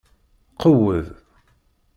Qewwed! 0.61 1.05